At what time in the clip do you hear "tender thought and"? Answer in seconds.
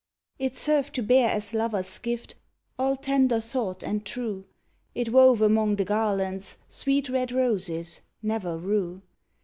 2.97-4.03